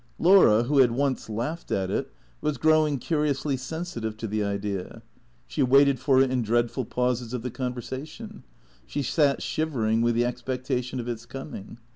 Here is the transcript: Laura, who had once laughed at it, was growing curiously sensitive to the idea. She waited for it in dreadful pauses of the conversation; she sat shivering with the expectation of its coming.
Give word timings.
Laura, 0.17 0.63
who 0.63 0.79
had 0.79 0.89
once 0.93 1.29
laughed 1.29 1.71
at 1.71 1.91
it, 1.91 2.11
was 2.41 2.57
growing 2.57 2.97
curiously 2.97 3.55
sensitive 3.55 4.17
to 4.17 4.25
the 4.25 4.43
idea. 4.43 5.03
She 5.45 5.61
waited 5.61 5.99
for 5.99 6.19
it 6.19 6.31
in 6.31 6.41
dreadful 6.41 6.85
pauses 6.85 7.35
of 7.35 7.43
the 7.43 7.51
conversation; 7.51 8.43
she 8.87 9.03
sat 9.03 9.43
shivering 9.43 10.01
with 10.01 10.15
the 10.15 10.25
expectation 10.25 10.99
of 10.99 11.07
its 11.07 11.27
coming. 11.27 11.77